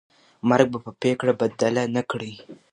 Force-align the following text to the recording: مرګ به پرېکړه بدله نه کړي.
مرګ 0.49 0.65
به 0.73 0.79
پرېکړه 1.01 1.33
بدله 1.39 1.83
نه 1.95 2.01
کړي. 2.09 2.33